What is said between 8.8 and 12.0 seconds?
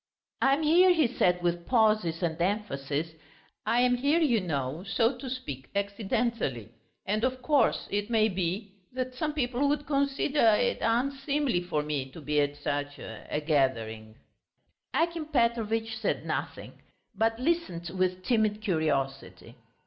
that some people would consider... it unseemly for